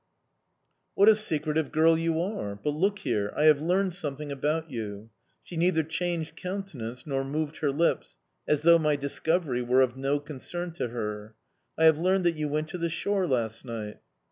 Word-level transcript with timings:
"What 0.95 1.09
a 1.09 1.15
secretive 1.15 1.71
girl 1.71 1.95
you 1.95 2.19
are! 2.19 2.55
But 2.55 2.71
look 2.71 2.97
here, 2.97 3.31
I 3.35 3.43
have 3.43 3.61
learned 3.61 3.93
something 3.93 4.31
about 4.31 4.71
you" 4.71 5.11
she 5.43 5.55
neither 5.55 5.83
changed 5.83 6.35
countenance 6.35 7.05
nor 7.05 7.23
moved 7.23 7.57
her 7.57 7.69
lips, 7.69 8.17
as 8.47 8.63
though 8.63 8.79
my 8.79 8.95
discovery 8.95 9.61
was 9.61 9.83
of 9.83 9.97
no 9.97 10.19
concern 10.19 10.71
to 10.71 10.87
her 10.87 11.35
"I 11.77 11.85
have 11.85 11.99
learned 11.99 12.23
that 12.25 12.33
you 12.35 12.47
went 12.47 12.67
to 12.69 12.79
the 12.79 12.89
shore 12.89 13.27
last 13.27 13.63
night." 13.63 13.97